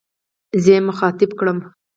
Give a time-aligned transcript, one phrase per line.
[0.63, 1.57] زه يې مخاطب کړم.